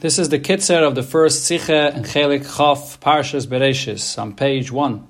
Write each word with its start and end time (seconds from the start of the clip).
This 0.00 0.20
is 0.20 0.28
the 0.28 0.38
kitzer 0.38 0.86
of 0.86 0.94
the 0.94 1.02
first 1.02 1.50
Sicha 1.50 1.92
and 1.92 2.04
Chelik 2.04 2.46
Chof 2.46 3.00
Parshas 3.00 3.48
Bereshis 3.48 4.16
on 4.16 4.32
page 4.32 4.70
one. 4.70 5.08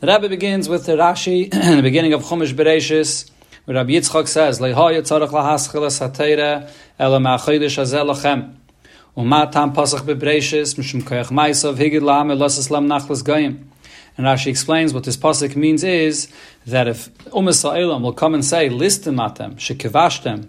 The 0.00 0.06
Rebbe 0.06 0.30
begins 0.30 0.66
with 0.66 0.86
the 0.86 0.92
Rashi 0.92 1.42
in 1.52 1.76
the 1.76 1.82
beginning 1.82 2.14
of 2.14 2.22
Chumash 2.22 2.54
Bereshis, 2.54 3.30
where 3.66 3.74
Rabbi 3.74 3.90
Yitzchak 3.90 4.26
says, 4.26 4.60
"Lehoya 4.60 5.02
tzarich 5.02 5.28
lahaschil 5.28 5.90
satira 5.90 6.70
ela 6.98 7.18
ma'achidish 7.18 7.76
hazel 7.76 8.06
lachem." 8.06 8.54
Uma 9.14 9.46
pasach 9.46 10.00
bebereshis 10.06 10.76
mishum 10.76 11.02
koyach 11.02 11.26
ma'asav 11.26 11.76
higid 11.76 12.00
la'am 12.00 12.32
elosas 12.32 12.70
lam 12.70 12.88
nachlas 12.88 13.22
goyim. 13.22 13.70
And 14.16 14.26
Rashi 14.26 14.46
explains 14.46 14.94
what 14.94 15.04
this 15.04 15.18
pasuk 15.18 15.54
means 15.54 15.84
is 15.84 16.28
that 16.66 16.88
if 16.88 17.12
Umas 17.24 17.62
Elam 17.62 18.02
will 18.02 18.14
come 18.14 18.32
and 18.32 18.42
say, 18.42 18.70
"Listim 18.70 19.16
atem 19.16 19.56
shekivashtem 19.56 20.48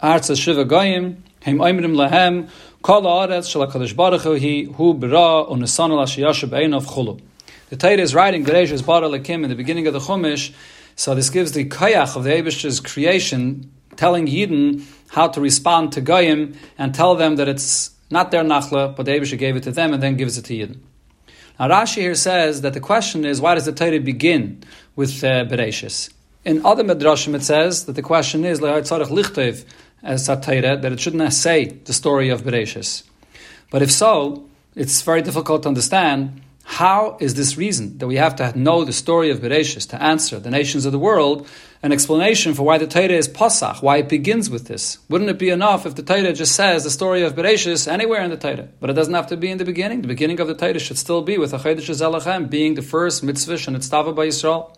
arza 0.00 0.40
shiva 0.40 0.64
goyim 0.64 1.24
heim 1.44 1.58
oimrim 1.58 1.96
lahem 1.96 2.48
kol 2.82 3.02
haaretz 3.02 3.50
shel 3.50 3.66
Hakadosh 3.66 3.94
Baruch 3.94 4.22
Hu 4.22 4.72
hu 4.72 4.94
bera 4.94 5.44
unesan 5.46 5.90
al 5.90 6.04
ashiyashu 6.06 6.48
be'enov 6.50 6.86
chulu." 6.86 7.20
The 7.70 7.76
Torah 7.76 7.98
is 7.98 8.14
writing 8.14 8.44
Bereshis 8.44 8.84
Bara 8.84 9.08
Lakim 9.08 9.44
in 9.44 9.50
the 9.50 9.54
beginning 9.54 9.86
of 9.86 9.92
the 9.92 9.98
Chumash, 9.98 10.54
so 10.96 11.14
this 11.14 11.28
gives 11.28 11.52
the 11.52 11.64
kayach 11.64 12.16
of 12.16 12.24
the 12.24 12.30
Abish's 12.30 12.80
creation, 12.80 13.70
telling 13.96 14.26
Yidden 14.26 14.84
how 15.10 15.28
to 15.28 15.40
respond 15.40 15.92
to 15.92 16.00
Goyim 16.00 16.56
and 16.78 16.94
tell 16.94 17.14
them 17.14 17.36
that 17.36 17.48
it's 17.48 17.90
not 18.10 18.30
their 18.30 18.42
nachla, 18.42 18.96
but 18.96 19.04
the 19.04 19.36
gave 19.36 19.56
it 19.56 19.64
to 19.64 19.70
them 19.70 19.92
and 19.92 20.02
then 20.02 20.16
gives 20.16 20.38
it 20.38 20.46
to 20.46 20.54
Yidden. 20.54 20.78
Now 21.58 21.68
Rashi 21.68 21.96
here 21.96 22.14
says 22.14 22.62
that 22.62 22.72
the 22.72 22.80
question 22.80 23.24
is, 23.24 23.40
why 23.40 23.54
does 23.54 23.66
the 23.66 23.72
Torah 23.72 24.00
begin 24.00 24.62
with 24.96 25.22
uh, 25.22 25.44
Bereshis? 25.44 26.10
In 26.44 26.64
other 26.64 26.84
Midrashim 26.84 27.34
it 27.34 27.42
says 27.42 27.84
that 27.86 27.94
the 27.94 28.02
question 28.02 28.44
is, 28.44 28.60
as 30.02 30.26
that 30.26 30.84
it 30.84 31.00
shouldn't 31.00 31.32
say 31.32 31.64
the 31.64 31.92
story 31.92 32.28
of 32.28 32.42
Bereshis. 32.42 33.02
But 33.70 33.82
if 33.82 33.90
so, 33.90 34.48
it's 34.74 35.02
very 35.02 35.22
difficult 35.22 35.62
to 35.64 35.68
understand 35.68 36.40
how 36.64 37.16
is 37.18 37.34
this 37.34 37.56
reason 37.56 37.96
that 37.98 38.06
we 38.06 38.16
have 38.16 38.36
to 38.36 38.56
know 38.58 38.84
the 38.84 38.92
story 38.92 39.30
of 39.30 39.40
Bereshis 39.40 39.88
to 39.88 40.02
answer 40.02 40.38
the 40.38 40.50
nations 40.50 40.84
of 40.84 40.92
the 40.92 40.98
world 40.98 41.48
an 41.82 41.92
explanation 41.92 42.54
for 42.54 42.64
why 42.64 42.76
the 42.76 42.86
Torah 42.86 43.12
is 43.12 43.28
Pasach, 43.28 43.82
why 43.82 43.98
it 43.98 44.08
begins 44.08 44.50
with 44.50 44.66
this? 44.66 44.98
Wouldn't 45.08 45.30
it 45.30 45.38
be 45.38 45.48
enough 45.48 45.86
if 45.86 45.94
the 45.94 46.02
Torah 46.02 46.32
just 46.32 46.54
says 46.54 46.84
the 46.84 46.90
story 46.90 47.22
of 47.22 47.34
Bereshis 47.34 47.90
anywhere 47.90 48.22
in 48.22 48.30
the 48.30 48.36
Torah? 48.36 48.68
But 48.80 48.90
it 48.90 48.94
doesn't 48.94 49.14
have 49.14 49.28
to 49.28 49.36
be 49.36 49.50
in 49.50 49.58
the 49.58 49.64
beginning. 49.64 50.02
The 50.02 50.08
beginning 50.08 50.40
of 50.40 50.48
the 50.48 50.54
Torah 50.54 50.78
should 50.78 50.98
still 50.98 51.22
be 51.22 51.38
with 51.38 51.52
Achedesh 51.52 51.88
Zelachem 51.88 52.50
being 52.50 52.74
the 52.74 52.82
first 52.82 53.22
mitzvah 53.22 53.58
and 53.68 53.76
it's 53.76 53.88
by 53.88 53.98
Yisrael. 53.98 54.76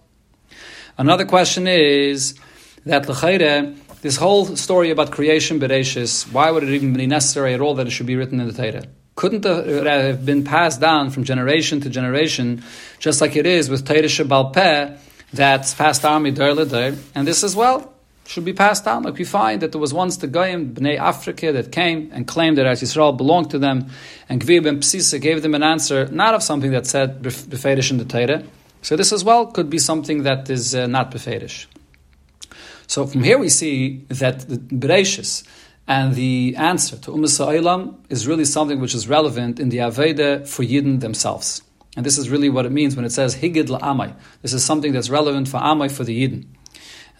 Another 0.98 1.24
question 1.24 1.66
is 1.66 2.34
that 2.84 3.08
L'chayre, 3.08 3.74
this 4.02 4.16
whole 4.16 4.56
story 4.56 4.90
about 4.90 5.10
creation 5.10 5.60
Bereshis, 5.60 6.32
why 6.32 6.50
would 6.50 6.62
it 6.62 6.70
even 6.70 6.92
be 6.92 7.06
necessary 7.06 7.54
at 7.54 7.60
all 7.60 7.74
that 7.74 7.86
it 7.86 7.90
should 7.90 8.06
be 8.06 8.16
written 8.16 8.40
in 8.40 8.46
the 8.46 8.52
Torah? 8.52 8.84
couldn't 9.20 9.44
it 9.44 9.86
have 9.86 10.24
been 10.24 10.44
passed 10.44 10.80
down 10.80 11.10
from 11.10 11.24
generation 11.24 11.78
to 11.82 11.90
generation, 11.90 12.62
just 12.98 13.20
like 13.20 13.36
it 13.36 13.44
is 13.44 13.68
with 13.68 13.86
Torah 13.86 14.04
Shabbal 14.04 14.54
Peh, 14.54 14.96
that's 15.34 15.74
passed 15.74 16.00
down 16.00 16.24
midar 16.24 16.98
and 17.14 17.26
this 17.26 17.44
as 17.44 17.54
well 17.54 17.92
should 18.26 18.46
be 18.46 18.54
passed 18.54 18.86
down. 18.86 19.02
Like 19.02 19.18
we 19.18 19.24
find 19.24 19.60
that 19.60 19.72
there 19.72 19.80
was 19.80 19.92
once 19.92 20.16
the 20.16 20.26
Goyim 20.26 20.72
Bnei 20.74 20.96
Africa 20.96 21.52
that 21.52 21.70
came 21.70 22.10
and 22.14 22.26
claimed 22.26 22.56
that 22.56 22.64
Eretz 22.64 22.82
Yisrael 22.82 23.14
belonged 23.14 23.50
to 23.50 23.58
them, 23.58 23.90
and 24.28 24.40
Gvir 24.40 24.62
ben 24.62 24.78
Psisa 24.78 25.20
gave 25.20 25.42
them 25.42 25.54
an 25.54 25.62
answer 25.62 26.06
not 26.06 26.34
of 26.34 26.42
something 26.42 26.70
that 26.70 26.86
said 26.86 27.20
befedish 27.22 27.90
in 27.90 27.98
the 27.98 28.06
Torah. 28.06 28.42
So 28.80 28.96
this 28.96 29.12
as 29.12 29.22
well 29.22 29.46
could 29.46 29.68
be 29.68 29.78
something 29.78 30.22
that 30.22 30.48
is 30.48 30.74
uh, 30.74 30.86
not 30.86 31.10
befedish. 31.10 31.66
So 32.90 33.06
from 33.06 33.22
here 33.22 33.38
we 33.38 33.48
see 33.48 34.04
that 34.08 34.48
the 34.48 34.56
Bereshis 34.56 35.44
and 35.86 36.16
the 36.16 36.56
answer 36.58 36.96
to 36.96 37.12
Umm 37.12 37.22
Sa'ilam 37.22 37.94
is 38.08 38.26
really 38.26 38.44
something 38.44 38.80
which 38.80 38.96
is 38.96 39.06
relevant 39.06 39.60
in 39.60 39.68
the 39.68 39.76
Aveda 39.76 40.44
for 40.48 40.64
Yidden 40.64 40.98
themselves. 40.98 41.62
And 41.96 42.04
this 42.04 42.18
is 42.18 42.28
really 42.30 42.48
what 42.48 42.66
it 42.66 42.72
means 42.72 42.96
when 42.96 43.04
it 43.04 43.12
says 43.12 43.36
Higid 43.36 43.68
la'amai. 43.68 44.16
This 44.42 44.52
is 44.52 44.64
something 44.64 44.90
that's 44.90 45.08
relevant 45.08 45.46
for 45.46 45.60
Amai, 45.60 45.88
for 45.88 46.02
the 46.02 46.20
Yidden. 46.20 46.46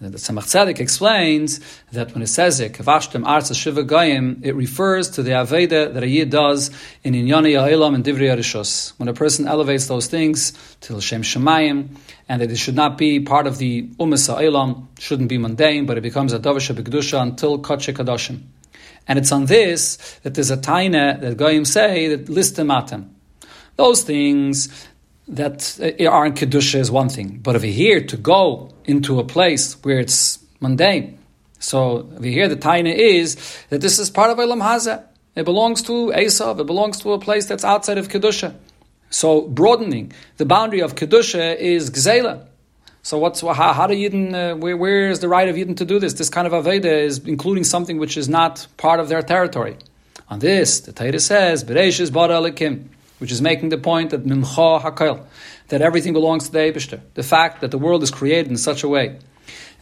And 0.02 0.14
the 0.14 0.18
Tzemach 0.18 0.44
Tzedek 0.44 0.80
explains 0.80 1.60
that 1.92 2.14
when 2.14 2.22
it 2.22 2.28
says 2.28 2.58
it, 2.58 2.72
Kavashtem 2.72 3.22
Arza 3.22 3.54
Shiva 3.54 3.82
Goyim, 3.82 4.40
it 4.42 4.54
refers 4.54 5.10
to 5.10 5.22
the 5.22 5.32
Aveda 5.32 5.92
that 5.92 6.02
a 6.02 6.08
Yid 6.08 6.30
does 6.30 6.70
in 7.04 7.12
Inyani 7.12 7.52
Ya'ilam 7.52 7.94
and 7.94 8.02
Divri 8.02 8.34
Arishos. 8.34 8.94
When 8.98 9.10
a 9.10 9.12
person 9.12 9.46
elevates 9.46 9.88
those 9.88 10.06
things 10.06 10.52
to 10.80 10.96
L'Shem 10.96 11.20
Shemayim, 11.20 11.88
and 12.30 12.40
that 12.40 12.50
it 12.50 12.56
should 12.56 12.76
not 12.76 12.96
be 12.96 13.20
part 13.20 13.46
of 13.46 13.58
the 13.58 13.88
Umas 13.98 14.34
Ha'ilam, 14.34 14.86
shouldn't 14.98 15.28
be 15.28 15.36
mundane, 15.36 15.84
but 15.84 15.98
it 15.98 16.00
becomes 16.00 16.32
a 16.32 16.38
Davish 16.38 16.74
B'Kedusha 16.74 17.20
until 17.20 17.58
Kotche 17.58 17.92
Kadoshim. 17.92 18.40
And 19.06 19.18
it's 19.18 19.32
on 19.32 19.46
this 19.46 19.96
that 20.22 20.32
there's 20.32 20.50
a 20.50 20.56
taina 20.56 21.20
that 21.20 21.36
Goyim 21.36 21.66
say 21.66 22.08
that 22.08 22.26
listematem. 22.26 23.10
Those 23.76 24.02
things 24.02 24.68
that 25.30 25.78
are 26.00 26.26
in 26.26 26.34
Kedusha 26.34 26.78
is 26.78 26.90
one 26.90 27.08
thing. 27.08 27.38
But 27.42 27.56
over 27.56 27.66
here, 27.66 28.00
to 28.06 28.16
go 28.16 28.72
into 28.84 29.18
a 29.20 29.24
place 29.24 29.74
where 29.84 30.00
it's 30.00 30.38
mundane, 30.60 31.18
so 31.60 32.08
over 32.16 32.26
here 32.26 32.48
the 32.48 32.56
taina 32.56 32.92
is 32.92 33.36
that 33.68 33.80
this 33.80 33.98
is 33.98 34.10
part 34.10 34.30
of 34.30 34.38
Elam 34.38 34.60
Haza. 34.60 35.04
It 35.36 35.44
belongs 35.44 35.82
to 35.82 35.92
Esav, 36.14 36.58
it 36.58 36.66
belongs 36.66 36.98
to 37.00 37.12
a 37.12 37.18
place 37.18 37.46
that's 37.46 37.64
outside 37.64 37.98
of 37.98 38.08
Kedusha. 38.08 38.54
So 39.10 39.42
broadening 39.42 40.12
the 40.38 40.46
boundary 40.46 40.80
of 40.80 40.94
Kedusha 40.94 41.56
is 41.56 41.90
Gzela. 41.90 42.46
So 43.02 43.18
what's 43.18 43.40
how, 43.40 43.72
how 43.72 43.86
do 43.86 43.94
Yidden, 43.94 44.34
uh, 44.34 44.56
where, 44.56 44.76
where 44.76 45.10
is 45.10 45.20
the 45.20 45.28
right 45.28 45.48
of 45.48 45.56
Yidden 45.56 45.76
to 45.76 45.84
do 45.84 45.98
this? 45.98 46.14
This 46.14 46.28
kind 46.28 46.46
of 46.46 46.52
Aveda 46.52 46.84
is 46.84 47.18
including 47.26 47.64
something 47.64 47.98
which 47.98 48.16
is 48.16 48.28
not 48.28 48.66
part 48.76 49.00
of 49.00 49.08
their 49.08 49.22
territory. 49.22 49.76
On 50.28 50.38
this, 50.38 50.80
the 50.80 50.92
Torah 50.92 51.18
says, 51.18 51.64
Bereshis 51.64 52.12
bara 52.12 52.34
alikim, 52.34 52.88
which 53.20 53.30
is 53.30 53.40
making 53.40 53.68
the 53.68 53.78
point 53.78 54.10
that 54.10 54.24
Mimcha 54.24 54.82
Hakal, 54.82 55.24
that 55.68 55.82
everything 55.82 56.12
belongs 56.12 56.46
to 56.46 56.52
the 56.52 56.58
Eibishter. 56.58 57.00
The 57.14 57.22
fact 57.22 57.60
that 57.60 57.70
the 57.70 57.78
world 57.78 58.02
is 58.02 58.10
created 58.10 58.50
in 58.50 58.56
such 58.56 58.82
a 58.82 58.88
way 58.88 59.18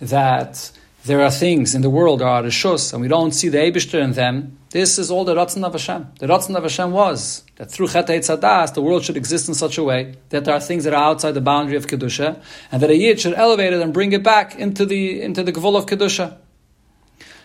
that 0.00 0.71
there 1.04 1.22
are 1.22 1.31
things 1.31 1.75
in 1.75 1.82
the 1.82 1.91
world 1.91 2.21
that 2.21 2.26
are 2.26 2.43
Rishus, 2.43 2.93
and 2.93 3.00
we 3.00 3.09
don't 3.09 3.32
see 3.32 3.49
the 3.49 3.59
Eibishter 3.59 4.03
in 4.03 4.12
them, 4.12 4.59
this 4.71 4.99
is 4.99 5.10
all 5.10 5.25
the 5.25 5.34
Ratzon 5.34 5.65
of 5.65 5.72
Hashem. 5.72 6.09
The 6.19 6.26
Ratzon 6.26 6.54
of 6.54 6.62
Hashem 6.62 6.91
was 6.93 7.43
that 7.56 7.71
through 7.71 7.88
Chet 7.88 8.06
Tzadas, 8.06 8.75
the 8.75 8.82
world 8.82 9.03
should 9.03 9.16
exist 9.16 9.49
in 9.49 9.55
such 9.55 9.78
a 9.78 9.82
way 9.82 10.16
that 10.28 10.44
there 10.44 10.55
are 10.55 10.60
things 10.60 10.84
that 10.84 10.93
are 10.93 11.03
outside 11.03 11.32
the 11.32 11.41
boundary 11.41 11.76
of 11.76 11.87
Kedusha, 11.87 12.43
and 12.70 12.82
that 12.82 12.91
a 12.91 12.97
Yid 12.97 13.20
should 13.20 13.32
elevate 13.32 13.72
it 13.72 13.81
and 13.81 13.94
bring 13.94 14.12
it 14.12 14.22
back 14.22 14.56
into 14.56 14.84
the, 14.84 15.22
into 15.22 15.43
the 15.43 15.53
Gevul 15.53 15.76
of 15.76 15.87
Kedusha. 15.87 16.37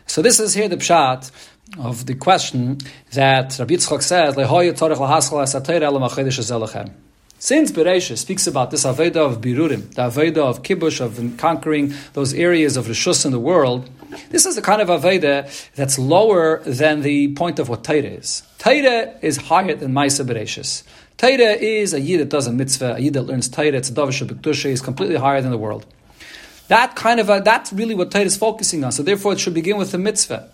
So 0.06 0.22
this 0.22 0.40
is 0.42 0.54
here 0.54 0.68
the 0.68 0.76
Pshat 0.76 1.32
of 1.80 2.06
the 2.06 2.16
question 2.16 2.78
that 3.14 3.58
Rabbi 3.60 3.76
Yitzchak 3.76 4.02
says, 4.02 4.36
since 7.40 7.74
Bereisha 7.74 8.18
speaks 8.18 8.48
about 8.48 8.72
this 8.72 8.86
Aveda 8.86 9.18
of 9.18 9.42
Birurim, 9.42 9.94
the 9.96 10.04
Aveda 10.04 10.38
of 10.38 10.64
Kibush, 10.64 11.02
of 11.02 11.38
conquering 11.38 11.94
those 12.14 12.34
areas 12.34 12.78
of 12.78 12.86
Rishus 12.86 13.26
in 13.26 13.34
the 13.34 13.40
world, 13.40 13.90
this 14.30 14.46
is 14.46 14.56
the 14.56 14.62
kind 14.62 14.82
of 14.82 14.88
Aveda 14.88 15.50
that's 15.76 16.00
lower 16.00 16.60
than 16.60 17.02
the 17.02 17.34
point 17.34 17.60
of 17.60 17.68
what 17.68 17.84
Taira 17.84 18.08
is. 18.08 18.44
Taira 18.60 19.16
is 19.22 19.36
higher 19.36 19.76
than 19.76 19.92
Maisa 19.92 20.26
Bereishis. 20.26 20.84
Taira 21.18 21.52
is 21.54 21.94
a 21.94 22.00
Yid 22.00 22.22
that 22.22 22.30
does 22.30 22.48
a 22.48 22.54
mitzvah, 22.54 22.96
a 22.96 23.00
Yid 23.00 23.14
that 23.14 23.24
learns 23.24 23.50
Taira, 23.50 23.78
it's 23.78 23.90
a 23.90 23.94
Davish 23.94 24.26
B'Kedusha, 24.26 24.68
is 24.68 24.82
completely 24.82 25.16
higher 25.16 25.42
than 25.42 25.52
the 25.52 25.58
world. 25.58 25.86
That 26.70 26.96
kind 26.96 27.20
of, 27.20 27.30
a, 27.30 27.42
that's 27.44 27.74
really 27.74 27.94
what 27.94 28.10
Taira 28.12 28.26
is 28.26 28.38
focusing 28.38 28.86
on, 28.86 28.94
so 28.94 29.04
therefore 29.04 29.34
it 29.34 29.40
should 29.40 29.54
begin 29.54 29.76
with 29.76 29.92
the 29.92 29.98
mitzvah. 29.98 30.50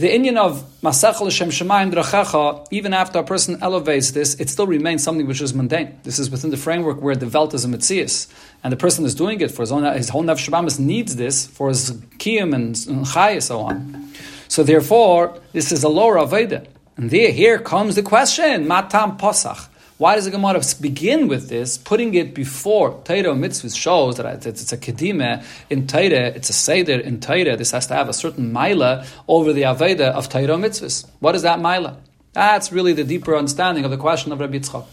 The 0.00 0.10
Indian 0.10 0.38
of 0.38 0.64
Masech 0.80 1.20
L'Shem 1.20 1.50
Shemayim 1.50 1.92
Drachecha, 1.92 2.66
even 2.70 2.94
after 2.94 3.18
a 3.18 3.22
person 3.22 3.58
elevates 3.60 4.12
this, 4.12 4.34
it 4.36 4.48
still 4.48 4.66
remains 4.66 5.02
something 5.02 5.26
which 5.26 5.42
is 5.42 5.52
mundane. 5.52 6.00
This 6.04 6.18
is 6.18 6.30
within 6.30 6.48
the 6.48 6.56
framework 6.56 7.02
where 7.02 7.14
the 7.14 7.28
Welt 7.28 7.52
is 7.52 7.66
a 7.66 7.68
Metzias, 7.68 8.26
and 8.64 8.72
the 8.72 8.78
person 8.78 9.04
is 9.04 9.14
doing 9.14 9.42
it 9.42 9.50
for 9.50 9.60
his 9.60 9.70
own, 9.70 9.84
his 9.94 10.08
whole 10.08 10.24
Nefesh 10.24 10.48
Shabamas 10.48 10.80
needs 10.80 11.16
this 11.16 11.46
for 11.46 11.68
his 11.68 11.92
Kiyam 12.16 12.54
and, 12.54 12.82
and 12.88 13.06
Chai 13.06 13.32
and 13.32 13.44
so 13.44 13.60
on. 13.60 14.10
So 14.48 14.62
therefore, 14.62 15.38
this 15.52 15.70
is 15.70 15.84
a 15.84 15.90
lower 15.90 16.16
Aveda. 16.16 16.66
And 16.96 17.10
there, 17.10 17.30
here 17.30 17.58
comes 17.58 17.94
the 17.94 18.02
question, 18.02 18.66
Matam 18.66 19.18
Posach. 19.18 19.68
Why 20.00 20.14
does 20.14 20.24
the 20.24 20.30
Gemara 20.30 20.62
begin 20.80 21.28
with 21.28 21.50
this, 21.50 21.76
putting 21.76 22.14
it 22.14 22.34
before 22.34 23.02
Torah 23.04 23.34
mitzvahs 23.34 23.76
shows 23.76 24.16
that 24.16 24.46
it's 24.46 24.72
a 24.72 24.78
kedime 24.78 25.44
in 25.68 25.86
Torah, 25.86 26.28
it's 26.28 26.48
a 26.48 26.54
seder 26.54 26.98
in 26.98 27.20
Torah. 27.20 27.54
This 27.54 27.72
has 27.72 27.86
to 27.88 27.94
have 27.94 28.08
a 28.08 28.14
certain 28.14 28.50
mila 28.50 29.04
over 29.28 29.52
the 29.52 29.60
aveda 29.64 30.10
of 30.12 30.30
Torah 30.30 30.56
mitzvahs. 30.56 31.06
What 31.18 31.34
is 31.34 31.42
that 31.42 31.60
mila? 31.60 31.98
That's 32.32 32.72
really 32.72 32.94
the 32.94 33.04
deeper 33.04 33.36
understanding 33.36 33.84
of 33.84 33.90
the 33.90 33.98
question 33.98 34.32
of 34.32 34.40
Rabbi 34.40 34.60
Yitzchak. 34.60 34.86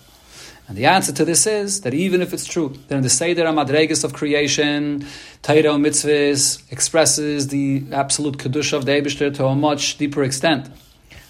And 0.67 0.77
the 0.77 0.87
answer 0.87 1.13
to 1.13 1.23
this 1.23 1.47
is 1.47 1.79
that 1.83 1.93
even 1.93 2.21
if 2.21 2.33
it's 2.33 2.45
true, 2.45 2.77
that 2.89 2.95
in 2.97 3.01
the 3.01 3.09
Seder 3.09 3.45
Amadregas 3.45 4.03
of 4.03 4.11
creation, 4.11 5.07
Torah 5.41 5.79
mitzvahs 5.79 6.69
expresses 6.69 7.47
the 7.47 7.85
absolute 7.93 8.39
Kedusha 8.39 8.73
of 8.73 8.85
the 8.85 8.91
Eibishter 8.91 9.33
to 9.35 9.45
a 9.45 9.55
much 9.55 9.97
deeper 9.97 10.21
extent. 10.23 10.69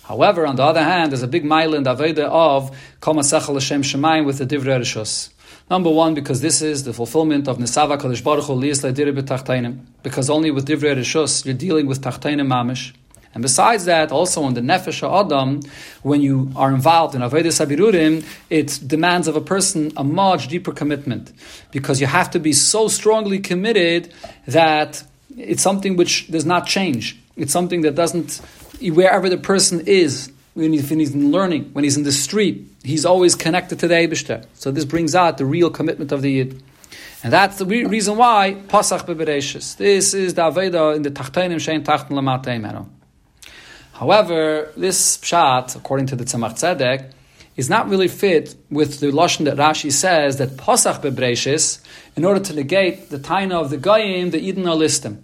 However, 0.08 0.48
on 0.48 0.56
the 0.56 0.64
other 0.64 0.84
hand, 0.84 1.12
there's 1.12 1.24
a 1.24 1.28
big 1.28 1.44
mile 1.44 1.74
in 1.74 1.84
the 1.84 1.94
Aveda 1.94 2.30
of 2.30 2.76
Kol 3.02 3.16
Masechel 3.16 3.56
Hashem 3.56 3.82
Shemayim 3.82 4.26
with 4.26 4.38
the 4.38 4.46
Divrei 4.46 4.80
Rishos. 4.80 5.30
Number 5.70 5.90
one, 5.90 6.14
because 6.14 6.40
this 6.40 6.62
is 6.62 6.86
the 6.86 6.94
fulfillment 6.94 7.50
of 7.50 7.58
Nesava 7.58 8.00
Kadosh 8.00 8.24
Baruch 8.24 8.46
Hu. 8.46 9.82
Because 10.04 10.30
only 10.30 10.50
with 10.50 10.66
Divrei 10.66 10.96
Rishos 10.96 11.44
you're 11.44 11.54
dealing 11.54 11.88
with 11.88 12.02
Tachtainim 12.02 12.48
Mamish. 12.48 12.94
And 13.34 13.42
besides 13.42 13.84
that, 13.86 14.14
also 14.14 14.48
in 14.48 14.54
the 14.54 14.62
Nefesh 14.62 15.04
Adam, 15.04 15.60
when 16.04 16.22
you 16.22 16.52
are 16.56 16.74
involved 16.74 17.14
in 17.14 17.22
Avodah 17.22 17.52
Sabirurim, 17.52 18.26
it 18.50 18.80
demands 18.88 19.28
of 19.28 19.36
a 19.36 19.42
person 19.42 19.92
a 19.98 20.06
much 20.06 20.48
deeper 20.48 20.72
commitment. 20.72 21.34
Because 21.72 22.00
you 22.00 22.08
have 22.08 22.32
to 22.32 22.40
be 22.40 22.54
so 22.54 22.88
strongly 22.88 23.40
committed 23.40 24.14
that 24.48 25.04
it's 25.38 25.62
something 25.62 25.98
which 25.98 26.32
does 26.32 26.46
not 26.46 26.66
change. 26.66 27.20
It's 27.36 27.54
something 27.54 27.82
that 27.82 27.94
doesn't, 27.94 28.42
wherever 28.80 29.30
the 29.30 29.38
person 29.38 29.82
is, 29.88 30.32
when 30.54 30.74
he's, 30.74 30.92
in 30.92 31.32
learning, 31.32 31.70
when 31.74 31.84
he's 31.84 31.98
in 31.98 32.04
the 32.04 32.12
street, 32.12 32.68
he's 32.84 33.06
always 33.06 33.36
connected 33.36 33.80
to 33.80 33.88
the 33.88 33.94
Eibishter. 33.94 34.46
So 34.56 34.72
this 34.72 34.86
brings 34.86 35.14
out 35.14 35.38
the 35.38 35.46
real 35.46 35.70
commitment 35.70 36.12
of 36.12 36.22
the 36.22 36.32
Yid. 36.32 36.64
And 37.24 37.34
that's 37.34 37.58
the 37.58 37.66
re- 37.66 37.86
reason 37.86 38.18
why 38.18 38.58
Pasach 38.68 39.06
Bebereshis. 39.06 39.78
This 39.78 40.14
is 40.14 40.34
the 40.36 40.44
Aveda 40.44 40.96
in 40.96 41.02
the 41.02 41.12
Tachtenim 41.12 41.56
Shein 41.56 41.84
Tachten 41.84 42.10
Lamatei 42.10 42.88
However, 43.94 44.72
this 44.78 45.18
pshat, 45.18 45.76
according 45.76 46.08
to 46.08 46.16
the 46.16 46.24
Tzemach 46.24 46.54
Tzedek, 46.54 47.12
is 47.56 47.70
not 47.70 47.90
really 47.90 48.08
fit 48.08 48.56
with 48.70 49.00
the 49.00 49.08
lashon 49.08 49.46
that 49.46 49.58
Rashi 49.58 49.92
says 49.92 50.38
that 50.38 50.50
Pasach 50.52 51.02
Bebereshis, 51.02 51.82
in 52.16 52.24
order 52.24 52.40
to 52.40 52.54
negate 52.54 53.10
the 53.10 53.18
taina 53.18 53.54
of 53.54 53.72
the 53.72 53.78
Goyim, 53.78 54.30
the 54.30 54.40
Eden 54.40 54.68
are 54.68 54.76
listim. 54.76 55.24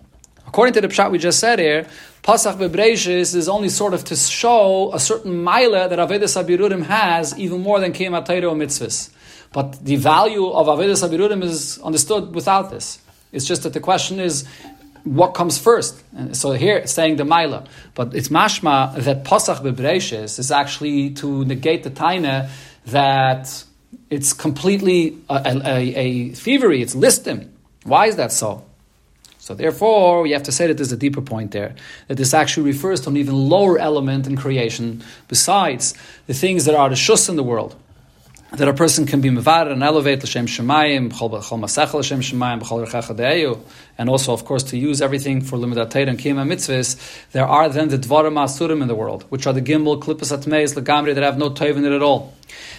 According 0.53 0.75
to 0.75 0.81
the 0.81 0.87
pshat 0.87 1.09
we 1.09 1.17
just 1.17 1.39
said 1.39 1.57
here, 1.57 1.87
Pasach 2.21 2.57
Bebreshis 2.57 3.33
is 3.33 3.49
only 3.49 3.69
sort 3.69 3.95
of 3.95 4.03
to 4.03 4.15
show 4.15 4.93
a 4.93 4.99
certain 4.99 5.43
mila 5.43 5.89
that 5.89 5.97
Avedis 5.97 6.37
Abirurim 6.39 6.83
has 6.83 7.35
even 7.39 7.61
more 7.61 7.79
than 7.79 7.91
Kiyam 7.91 8.13
or 8.13 8.55
mitzvahs. 8.55 9.09
But 9.51 9.83
the 9.83 9.95
value 9.95 10.45
of 10.45 10.67
Avedis 10.67 11.01
Abirurim 11.09 11.41
is 11.41 11.79
understood 11.79 12.35
without 12.35 12.69
this. 12.69 12.99
It's 13.31 13.45
just 13.45 13.63
that 13.63 13.73
the 13.73 13.79
question 13.79 14.19
is, 14.19 14.45
what 15.05 15.33
comes 15.33 15.57
first? 15.57 16.03
And 16.15 16.37
so 16.37 16.51
here 16.51 16.77
it's 16.77 16.93
saying 16.93 17.15
the 17.15 17.25
Mila. 17.25 17.65
But 17.95 18.13
it's 18.13 18.29
mashma 18.29 18.95
that 19.03 19.23
Pasach 19.23 19.59
Bebreshis 19.59 20.37
is 20.37 20.51
actually 20.51 21.15
to 21.15 21.45
negate 21.45 21.81
the 21.81 21.89
taina 21.89 22.51
that 22.85 23.63
it's 24.11 24.33
completely 24.33 25.17
a, 25.31 25.61
a, 25.65 25.95
a 25.95 26.29
thievery, 26.29 26.83
it's 26.83 26.93
listim. 26.93 27.49
Why 27.85 28.05
is 28.05 28.17
that 28.17 28.31
so? 28.31 28.63
So 29.43 29.53
therefore, 29.53 30.21
we 30.21 30.31
have 30.31 30.43
to 30.43 30.53
say 30.53 30.67
that 30.67 30.77
there's 30.77 30.93
a 30.93 30.97
deeper 30.97 31.21
point 31.21 31.51
there, 31.51 31.75
that 32.07 32.15
this 32.15 32.33
actually 32.33 32.63
refers 32.63 33.01
to 33.01 33.09
an 33.09 33.17
even 33.17 33.35
lower 33.35 33.77
element 33.77 34.25
in 34.25 34.37
creation, 34.37 35.03
besides 35.27 35.93
the 36.27 36.33
things 36.33 36.63
that 36.63 36.75
are 36.75 36.87
the 36.87 36.95
shus 36.95 37.27
in 37.27 37.35
the 37.35 37.43
world. 37.43 37.75
That 38.55 38.67
a 38.67 38.73
person 38.73 39.07
can 39.07 39.19
be 39.19 39.31
mevar 39.31 39.71
and 39.71 39.81
elevate 39.81 40.23
l'shem 40.23 40.45
shemayim, 40.45 41.11
b'chol 41.11 41.59
masech 41.59 41.91
l'shem 41.95 42.19
shemayim, 42.19 42.61
b'chol 42.61 42.85
rechacha 42.85 43.59
and 43.97 44.09
also, 44.11 44.31
of 44.31 44.45
course, 44.45 44.61
to 44.65 44.77
use 44.77 45.01
everything 45.01 45.41
for 45.41 45.57
limidat 45.57 46.07
and 46.07 46.19
kima 46.19 46.45
mitzvahs. 46.45 47.31
There 47.31 47.47
are 47.47 47.67
then 47.67 47.87
the 47.87 47.97
dvarim 47.97 48.33
asurim 48.33 48.83
in 48.83 48.87
the 48.87 48.93
world, 48.93 49.25
which 49.29 49.47
are 49.47 49.53
the 49.53 49.61
gimbal, 49.61 49.99
klippas 49.99 50.37
atmeis, 50.37 50.75
legamri, 50.79 51.15
that 51.15 51.23
have 51.23 51.39
no 51.39 51.49
toiv 51.49 51.77
in 51.77 51.85
it 51.85 51.93
at 51.93 52.03
all. 52.03 52.35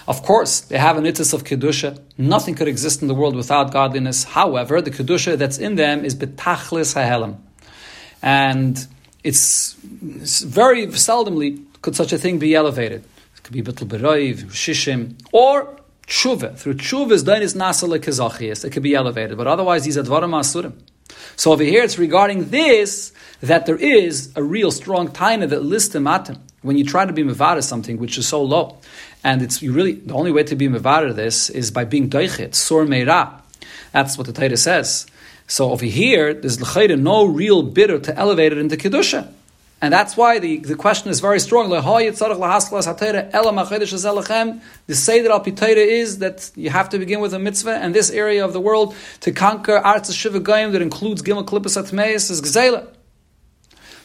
Of 0.06 0.22
course, 0.22 0.60
they 0.60 0.78
have 0.78 0.96
an 0.96 1.06
itis 1.06 1.32
of 1.32 1.42
kedusha. 1.42 2.00
Nothing 2.16 2.54
could 2.54 2.68
exist 2.68 3.02
in 3.02 3.08
the 3.08 3.14
world 3.14 3.34
without 3.34 3.72
godliness. 3.72 4.22
However, 4.22 4.80
the 4.80 4.92
kedusha 4.92 5.36
that's 5.36 5.58
in 5.58 5.74
them 5.74 6.04
is 6.04 6.14
betachlis 6.14 6.94
hahelim, 6.94 7.38
and 8.22 8.86
it's, 9.24 9.76
it's, 10.20 10.40
very 10.42 10.86
seldomly 10.86 11.64
could 11.82 11.96
such 11.96 12.12
a 12.12 12.18
thing 12.18 12.38
be 12.38 12.54
elevated. 12.54 13.02
Could 13.44 13.52
be 13.52 13.62
bittul 13.62 13.88
beroiv, 13.88 14.44
shishim, 14.46 15.20
or 15.30 15.78
tshuva. 16.06 16.56
Through 16.56 16.74
tshuva's 16.74 17.24
dainis 17.24 17.54
nasa 17.54 17.86
lekezachias, 17.86 18.64
it 18.64 18.70
could 18.70 18.82
be 18.82 18.94
elevated. 18.94 19.36
But 19.36 19.46
otherwise, 19.46 19.84
these 19.84 19.98
are 19.98 20.02
asurim. 20.02 20.72
So 21.36 21.52
over 21.52 21.62
here, 21.62 21.82
it's 21.82 21.98
regarding 21.98 22.48
this 22.48 23.12
that 23.42 23.66
there 23.66 23.76
is 23.76 24.32
a 24.34 24.42
real 24.42 24.70
strong 24.70 25.08
taina 25.08 25.46
that 25.50 25.62
lists 25.62 25.92
the 25.92 25.98
matim 25.98 26.38
when 26.62 26.78
you 26.78 26.84
try 26.84 27.04
to 27.04 27.12
be 27.12 27.22
mevada 27.22 27.62
something 27.62 27.98
which 27.98 28.16
is 28.16 28.26
so 28.26 28.42
low, 28.42 28.78
and 29.22 29.42
it's 29.42 29.60
you 29.60 29.72
really 29.72 29.92
the 29.92 30.14
only 30.14 30.32
way 30.32 30.42
to 30.44 30.56
be 30.56 30.66
mevada 30.66 31.14
this 31.14 31.50
is 31.50 31.70
by 31.70 31.84
being 31.84 32.08
doichet 32.08 32.54
sur 32.54 32.86
meira. 32.86 33.42
That's 33.92 34.16
what 34.16 34.26
the 34.26 34.32
Torah 34.32 34.56
says. 34.56 35.06
So 35.46 35.70
over 35.70 35.84
here, 35.84 36.32
there's 36.32 36.62
l'chayda 36.62 36.98
no 36.98 37.26
real 37.26 37.62
bitter 37.62 37.98
to 37.98 38.16
elevate 38.16 38.52
it 38.52 38.58
into 38.58 38.78
kedusha. 38.78 39.30
And 39.82 39.92
that's 39.92 40.16
why 40.16 40.38
the, 40.38 40.58
the 40.58 40.76
question 40.76 41.10
is 41.10 41.20
very 41.20 41.38
strong. 41.40 41.68
The 41.68 41.82
Seder 44.94 45.30
al 45.30 45.42
is 45.44 46.18
that 46.18 46.50
you 46.54 46.70
have 46.70 46.88
to 46.88 46.98
begin 46.98 47.20
with 47.20 47.34
a 47.34 47.38
mitzvah, 47.38 47.74
and 47.74 47.94
this 47.94 48.10
area 48.10 48.44
of 48.44 48.52
the 48.52 48.60
world 48.60 48.94
to 49.20 49.32
conquer 49.32 49.76
Arts 49.76 50.12
Shiva 50.12 50.40
that 50.40 50.80
includes 50.80 51.22
Gimel 51.22 51.44
Klippas 51.44 51.76
Atmeis 51.76 52.30
is 52.30 52.40
Gzela. 52.40 52.88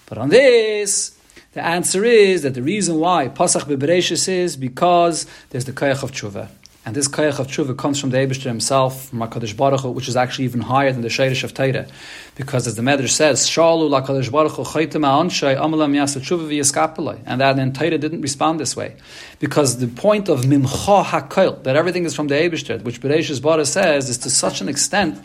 But 0.07 0.17
on 0.17 0.29
this, 0.29 1.15
the 1.53 1.65
answer 1.65 2.03
is 2.03 2.41
that 2.41 2.55
the 2.55 2.61
reason 2.61 2.99
why 2.99 3.29
Pasach 3.29 3.63
Bebereshis 3.63 4.27
is 4.27 4.57
because 4.57 5.25
there's 5.51 5.65
the 5.65 5.71
Kayach 5.71 6.03
of 6.03 6.11
Tshuva. 6.11 6.49
And 6.85 6.95
this 6.95 7.09
Kayach 7.09 7.39
of 7.39 7.47
Tshuva 7.47 7.77
comes 7.77 7.99
from 7.99 8.09
the 8.09 8.17
Abishter 8.17 8.45
himself, 8.45 9.09
from 9.09 9.19
HaKadosh 9.19 9.55
Baruch 9.55 9.81
Hu, 9.81 9.91
which 9.91 10.07
is 10.07 10.15
actually 10.15 10.45
even 10.45 10.61
higher 10.61 10.91
than 10.91 11.01
the 11.01 11.09
Shadish 11.09 11.43
of 11.43 11.53
Teira. 11.53 11.89
Because 12.35 12.67
as 12.67 12.75
the 12.75 12.81
Medrash 12.81 13.09
says, 13.09 13.41
Shalu 13.47 13.89
LaKadosh 13.89 14.31
Baruch 14.31 14.53
Hu 14.53 14.63
chaytem 14.63 15.05
ha'anshay 15.05 15.55
amalam 15.55 15.93
yasa 15.93 16.21
Tshuva. 16.21 17.19
And 17.25 17.41
that 17.41 17.59
in 17.59 17.73
Teira 17.73 17.99
didn't 17.99 18.21
respond 18.21 18.59
this 18.61 18.77
way. 18.77 18.95
Because 19.39 19.77
the 19.77 19.87
point 19.87 20.29
of 20.29 20.41
Mimcha 20.41 21.03
HaKoil, 21.03 21.63
that 21.63 21.75
everything 21.75 22.05
is 22.05 22.15
from 22.15 22.27
the 22.27 22.35
Abishter, 22.35 22.81
which 22.81 23.01
Bereshis 23.01 23.41
Bara 23.41 23.65
says, 23.65 24.09
is 24.09 24.17
to 24.19 24.29
such 24.29 24.61
an 24.61 24.69
extent 24.69 25.21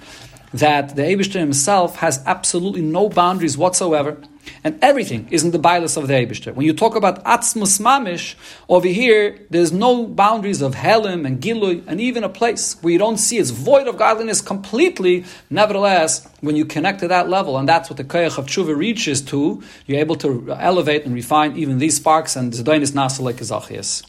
that 0.54 0.96
the 0.96 1.02
Abishter 1.02 1.40
himself 1.40 1.96
has 1.96 2.22
absolutely 2.26 2.80
no 2.80 3.08
boundaries 3.08 3.58
whatsoever 3.58 4.18
and 4.62 4.78
everything 4.82 5.28
is 5.30 5.44
in 5.44 5.50
the 5.50 5.58
bias 5.58 5.96
of 5.96 6.08
the 6.08 6.14
Eibishter. 6.14 6.54
When 6.54 6.66
you 6.66 6.72
talk 6.72 6.96
about 6.96 7.24
Atzmus 7.24 7.80
Mamish, 7.80 8.34
over 8.68 8.88
here, 8.88 9.38
there's 9.50 9.72
no 9.72 10.06
boundaries 10.06 10.62
of 10.62 10.74
Helim 10.74 11.26
and 11.26 11.40
Gilui, 11.40 11.82
and 11.86 12.00
even 12.00 12.24
a 12.24 12.28
place 12.28 12.76
where 12.82 12.92
you 12.92 12.98
don't 12.98 13.18
see 13.18 13.38
it's 13.38 13.50
void 13.50 13.88
of 13.88 13.96
godliness 13.96 14.40
completely. 14.40 15.24
Nevertheless, 15.50 16.28
when 16.40 16.56
you 16.56 16.64
connect 16.64 17.00
to 17.00 17.08
that 17.08 17.28
level, 17.28 17.58
and 17.58 17.68
that's 17.68 17.90
what 17.90 17.96
the 17.96 18.04
Koyach 18.04 18.38
of 18.38 18.46
Tshuva 18.46 18.76
reaches 18.76 19.22
to, 19.22 19.62
you're 19.86 20.00
able 20.00 20.16
to 20.16 20.54
elevate 20.58 21.04
and 21.04 21.14
refine 21.14 21.56
even 21.56 21.78
these 21.78 21.96
sparks, 21.96 22.36
and 22.36 22.52
Zedonis 22.52 22.92
Nasalek 22.92 23.34
Zachias. 23.34 24.04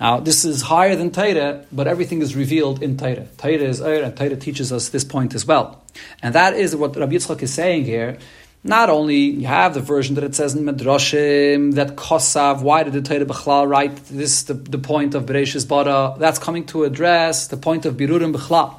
Now, 0.00 0.18
this 0.18 0.46
is 0.46 0.62
higher 0.62 0.96
than 0.96 1.10
Taita, 1.10 1.66
but 1.70 1.86
everything 1.86 2.22
is 2.22 2.34
revealed 2.34 2.82
in 2.82 2.96
Taita. 2.96 3.26
Taita 3.36 3.60
is 3.60 3.80
Eir, 3.82 4.02
and 4.02 4.16
Taita 4.16 4.40
teaches 4.40 4.72
us 4.72 4.88
this 4.88 5.04
point 5.04 5.34
as 5.34 5.46
well. 5.46 5.82
And 6.22 6.34
that 6.34 6.54
is 6.54 6.74
what 6.74 6.96
Rabbi 6.96 7.12
Yitzchak 7.16 7.42
is 7.42 7.52
saying 7.52 7.84
here, 7.84 8.18
not 8.64 8.90
only 8.90 9.16
you 9.16 9.46
have 9.46 9.74
the 9.74 9.80
version 9.80 10.14
that 10.16 10.24
it 10.24 10.34
says 10.34 10.54
in 10.54 10.64
Medrashim 10.64 11.74
that 11.74 11.96
Kosav, 11.96 12.62
why 12.62 12.82
did 12.82 12.92
the 12.92 13.02
Torah 13.02 13.24
Bechlal 13.24 13.68
write 13.68 13.96
this 14.06 14.42
the, 14.44 14.54
the 14.54 14.78
point 14.78 15.14
of 15.14 15.24
Bereshis 15.24 15.66
Bara? 15.66 16.14
That's 16.18 16.38
coming 16.38 16.66
to 16.66 16.84
address 16.84 17.48
the 17.48 17.56
point 17.56 17.86
of 17.86 17.96
Birurim 17.96 18.34
Bechlal. 18.34 18.74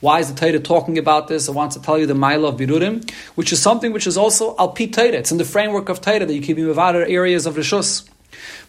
Why 0.00 0.20
is 0.20 0.32
the 0.32 0.38
Torah 0.38 0.58
talking 0.58 0.98
about 0.98 1.28
this? 1.28 1.48
I 1.48 1.52
want 1.52 1.72
to 1.72 1.82
tell 1.82 1.98
you 1.98 2.06
the 2.06 2.14
mile 2.14 2.44
of 2.44 2.56
Birurim, 2.56 3.10
which 3.34 3.52
is 3.52 3.62
something 3.62 3.92
which 3.92 4.06
is 4.06 4.18
also 4.18 4.54
Al 4.58 4.70
Pi 4.70 4.86
Torah. 4.86 5.08
It's 5.12 5.32
in 5.32 5.38
the 5.38 5.44
framework 5.44 5.88
of 5.88 6.00
Torah 6.00 6.26
that 6.26 6.34
you 6.34 6.42
keep 6.42 6.58
in 6.58 6.66
areas 6.68 7.46
of 7.46 7.54
Rishus. 7.54 8.08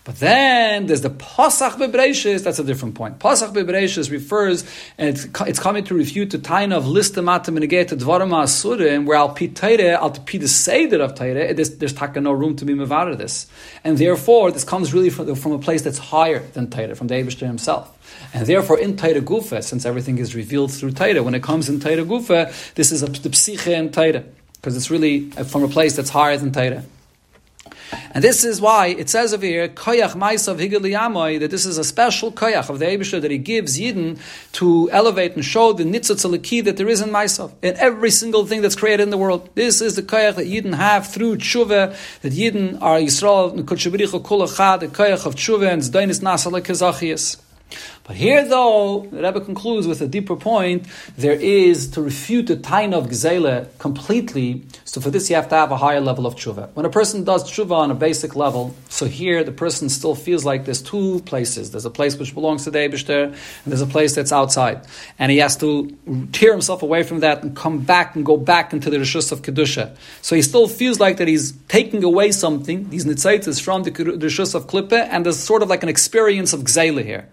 But 0.06 0.20
then 0.20 0.88
there's 0.88 1.02
the 1.02 1.10
Pasach 1.10 1.78
Bebreishis, 1.78 2.44
that's 2.44 2.60
a 2.60 2.64
different 2.64 2.96
point. 2.96 3.20
Pasach 3.20 3.54
Bebreishis 3.54 4.12
refers, 4.12 4.66
and 4.98 5.10
it's, 5.10 5.28
it's, 5.48 5.60
coming 5.60 5.86
to 5.86 5.94
refute 5.94 6.32
the 6.32 6.40
Taina 6.40 6.76
of 6.76 6.84
Listamatim 6.84 7.56
and 7.56 7.60
Negeta 7.60 7.98
Dvarama 7.98 8.44
Asurim, 8.44 9.06
where 9.06 9.18
Al 9.18 9.30
Pi 9.30 9.48
Teire, 9.48 9.94
Al 9.96 10.12
Pi 10.12 10.40
the 10.40 10.48
Seder 10.50 11.02
of 11.02 11.16
Teire, 11.16 11.56
there's, 11.56 11.78
there's 11.78 11.94
taka 11.94 12.20
no 12.20 12.34
room 12.34 12.58
to 12.58 12.66
be 12.66 12.74
Mavara 12.74 13.18
this. 13.18 13.48
And 13.86 13.98
therefore, 13.98 14.52
this 14.52 14.66
comes 14.66 14.94
really 14.94 15.10
from, 15.10 15.34
from 15.36 15.54
a 15.54 15.60
place 15.60 15.84
that's 15.84 16.00
higher 16.00 16.40
than 16.50 16.68
Teire, 16.68 16.98
from 16.98 17.08
the 17.08 17.16
Abishter 17.16 17.48
himself. 17.48 17.98
And 18.34 18.46
therefore, 18.46 18.80
in 18.80 18.96
Taita 18.96 19.22
Gufa, 19.22 19.64
since 19.64 19.86
everything 19.86 20.18
is 20.18 20.36
revealed 20.36 20.74
through 20.74 20.92
Taita, 20.92 21.24
when 21.24 21.36
it 21.36 21.44
comes 21.44 21.70
in 21.70 21.80
Taita 21.80 22.06
Gufa, 22.06 22.74
this 22.76 22.92
is 22.92 23.04
a, 23.04 23.06
the 23.06 23.30
Psiche 23.30 23.68
in 23.68 23.90
Taita, 23.90 24.26
because 24.56 24.76
it's 24.76 24.92
really 24.92 25.32
uh, 25.38 25.44
from 25.44 25.64
a 25.64 25.70
place 25.70 25.96
that's 25.96 26.10
higher 26.10 26.36
than 26.36 26.52
Taita. 26.52 26.84
And 28.12 28.24
this 28.24 28.44
is 28.44 28.62
why 28.62 28.88
it 28.88 29.10
says 29.10 29.34
over 29.34 29.46
here, 29.46 29.68
koyach 29.68 30.12
maisav 30.12 30.58
higeliyamoy, 30.58 31.40
that 31.40 31.52
this 31.52 31.66
is 31.66 31.78
a 31.78 31.84
special 31.84 32.32
koyach 32.32 32.70
of 32.70 32.80
the 32.80 32.86
Abishah 32.86 33.22
that 33.22 33.32
he 33.32 33.38
gives 33.38 33.80
Yidden 33.80 34.20
to 34.54 34.90
elevate 34.92 35.36
and 35.36 35.44
show 35.44 35.74
the 35.74 35.84
nitzatzalaki 35.84 36.64
that 36.64 36.78
there 36.78 36.90
is 36.90 37.02
in 37.02 37.10
maisav, 37.10 37.52
in 37.62 37.76
every 37.78 38.12
single 38.12 38.46
thing 38.46 38.62
that's 38.62 38.76
created 38.76 39.04
in 39.04 39.10
the 39.10 39.18
world. 39.18 39.50
This 39.56 39.82
is 39.82 39.96
the 39.96 40.04
koyach 40.04 40.36
that 40.36 40.48
Yidden 40.48 40.76
have 40.76 41.08
through 41.08 41.38
tshuva, 41.38 41.96
that 42.22 42.32
Yidden 42.32 42.82
are 42.82 43.00
Yisrael, 43.00 43.58
kutshabiricha 43.64 44.22
kulachad, 44.22 44.82
the 44.82 44.88
koyach 44.88 45.26
of 45.26 45.36
tshuva, 45.36 45.72
and 45.72 45.82
zdainis 45.82 46.22
nasala 46.22 46.62
kazachias. 46.62 47.40
But 48.06 48.18
here, 48.18 48.46
though, 48.46 49.08
the 49.12 49.24
Rebbe 49.24 49.40
concludes 49.40 49.88
with 49.88 50.02
a 50.02 50.08
deeper 50.08 50.36
point. 50.36 50.88
There 51.18 51.32
is 51.32 51.88
to 51.92 52.02
refute 52.02 52.48
the 52.48 52.58
tain 52.58 52.94
of 52.94 53.08
gzele 53.08 53.68
completely. 53.80 54.64
So 54.84 55.00
for 55.00 55.10
this, 55.10 55.30
you 55.30 55.38
have 55.38 55.48
to 55.50 55.56
have 55.56 55.72
a 55.72 55.78
higher 55.78 56.02
level 56.02 56.26
of 56.26 56.36
tshuva. 56.36 56.70
When 56.74 56.86
a 56.86 56.90
person 56.90 57.24
does 57.24 57.50
tshuva 57.50 57.72
on 57.72 57.92
a 57.92 57.96
basic 57.96 58.36
level, 58.36 58.76
so 58.90 59.06
here 59.06 59.44
the 59.46 59.54
person 59.54 59.88
still 59.88 60.16
feels 60.16 60.44
like 60.44 60.66
there's 60.66 60.82
two 60.82 61.22
places. 61.22 61.72
There's 61.72 61.86
a 61.86 61.90
place 61.90 62.18
which 62.18 62.34
belongs 62.34 62.66
to 62.66 62.72
the 62.72 62.80
Eibishter, 62.80 63.24
and 63.28 63.36
there's 63.66 63.82
a 63.82 63.88
place 63.88 64.14
that's 64.16 64.34
outside, 64.34 64.86
and 65.18 65.32
he 65.32 65.38
has 65.38 65.56
to 65.58 65.98
tear 66.34 66.52
himself 66.52 66.84
away 66.84 67.04
from 67.04 67.22
that 67.22 67.42
and 67.42 67.56
come 67.56 67.80
back 67.80 68.16
and 68.16 68.26
go 68.26 68.36
back 68.36 68.74
into 68.74 68.90
the 68.90 68.98
rishus 68.98 69.32
of 69.32 69.44
kedusha. 69.44 69.96
So 70.22 70.36
he 70.36 70.42
still 70.42 70.68
feels 70.68 71.00
like 71.00 71.18
that 71.18 71.30
he's 71.30 71.54
taking 71.70 72.04
away 72.04 72.34
something. 72.34 72.90
These 72.90 73.06
nitzaitis 73.06 73.62
from 73.62 73.84
the 73.84 73.92
rishus 73.92 74.54
of 74.54 74.68
klippe, 74.68 74.92
and 74.92 75.26
there's 75.26 75.40
sort 75.40 75.64
of 75.64 75.70
like 75.70 75.84
an 75.84 75.90
experience 75.90 76.52
of 76.52 76.62
gzele 76.62 77.04
here. 77.04 77.30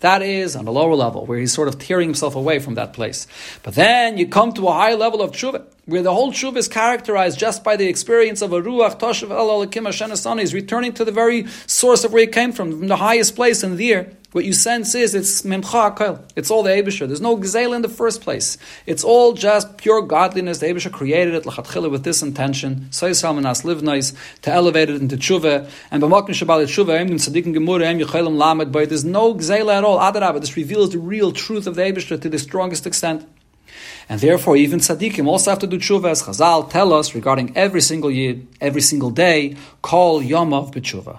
That 0.00 0.22
is 0.22 0.56
on 0.56 0.66
a 0.66 0.70
lower 0.70 0.94
level, 0.94 1.24
where 1.24 1.38
he's 1.38 1.52
sort 1.52 1.68
of 1.68 1.78
tearing 1.78 2.08
himself 2.08 2.34
away 2.34 2.58
from 2.58 2.74
that 2.74 2.92
place. 2.92 3.26
But 3.62 3.74
then 3.74 4.18
you 4.18 4.28
come 4.28 4.52
to 4.54 4.68
a 4.68 4.72
high 4.72 4.94
level 4.94 5.22
of 5.22 5.32
tshuva, 5.32 5.64
where 5.86 6.02
the 6.02 6.12
whole 6.12 6.32
tshuva 6.32 6.56
is 6.56 6.68
characterized 6.68 7.38
just 7.38 7.62
by 7.62 7.76
the 7.76 7.86
experience 7.86 8.42
of 8.42 8.52
a 8.52 8.60
ruach 8.60 8.98
toshav 8.98 9.30
el 9.30 9.48
alakim 9.48 9.84
Hashem 9.86 10.38
is 10.40 10.52
returning 10.52 10.92
to 10.94 11.04
the 11.04 11.12
very 11.12 11.46
source 11.66 12.02
of 12.02 12.12
where 12.12 12.24
it 12.24 12.32
came 12.32 12.52
from, 12.52 12.72
from 12.72 12.88
the 12.88 12.96
highest 12.96 13.36
place 13.36 13.62
in 13.62 13.76
the 13.76 13.84
year. 13.84 14.12
What 14.32 14.44
you 14.44 14.52
sense 14.52 14.94
is 14.94 15.14
it's 15.14 15.42
memcha. 15.42 16.20
It's 16.34 16.50
all 16.50 16.62
the 16.62 16.70
Abisha. 16.70 17.06
There's 17.06 17.22
no 17.22 17.38
gzeil 17.38 17.74
in 17.74 17.80
the 17.80 17.88
first 17.88 18.20
place. 18.20 18.58
It's 18.84 19.02
all 19.02 19.32
just 19.32 19.78
pure 19.78 20.02
godliness. 20.02 20.58
The 20.58 20.66
Abisha 20.66 20.92
created 20.92 21.34
it 21.34 21.44
lachatchila 21.44 21.90
with 21.90 22.04
this 22.04 22.20
intention. 22.20 22.88
Soyisam 22.90 23.38
and 23.38 23.64
live 23.64 23.82
nice 23.82 24.12
to 24.42 24.50
elevate 24.50 24.90
it 24.90 25.00
into 25.00 25.16
tshuva. 25.16 25.70
And 25.90 26.02
b'makim 26.02 26.30
shabal 26.30 26.64
tshuva 26.64 27.00
em 27.00 27.08
tzadikim 27.08 27.54
gemur 27.54 27.82
em 27.82 27.98
yichelim 27.98 28.36
lamed. 28.36 28.72
But 28.72 28.90
there's 28.90 29.04
no 29.04 29.34
gzeil 29.34 29.72
at 29.72 29.84
all. 29.84 29.98
Adarabah. 30.00 30.40
This 30.40 30.56
reveals 30.56 30.90
the 30.90 30.98
real 30.98 31.32
truth 31.32 31.66
of 31.66 31.76
the 31.76 31.82
Abisha 31.82 32.20
to 32.20 32.28
the 32.28 32.38
strongest 32.38 32.86
extent. 32.86 33.26
And 34.08 34.20
therefore, 34.20 34.56
even 34.56 34.80
tzaddikim 34.80 35.26
also 35.26 35.50
have 35.50 35.58
to 35.60 35.66
do 35.66 35.78
tshuva, 35.78 36.10
as 36.10 36.22
Chazal 36.22 36.70
tell 36.70 36.92
us 36.92 37.14
regarding 37.14 37.56
every 37.56 37.80
single 37.80 38.10
yid, 38.10 38.46
every 38.60 38.80
single 38.80 39.10
day, 39.10 39.56
call 39.82 40.22
Yom 40.22 40.52
of 40.52 40.70
b'tshuva. 40.70 41.18